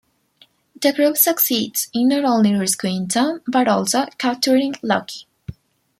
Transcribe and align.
The 0.81 0.93
group 0.93 1.15
succeeds 1.15 1.87
in 1.93 2.07
not 2.07 2.25
only 2.25 2.55
rescuing 2.55 3.07
Tom, 3.07 3.41
but 3.45 3.67
also 3.67 4.07
capturing 4.17 4.73
Loki. 4.81 5.27